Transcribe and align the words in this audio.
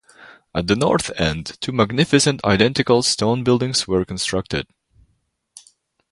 At 0.55 0.65
the 0.65 0.75
north 0.75 1.11
end, 1.19 1.59
two 1.61 1.71
magnificent 1.71 2.43
identical 2.43 3.03
stone 3.03 3.43
buildings 3.43 3.87
were 3.87 4.03
constructed. 4.03 4.65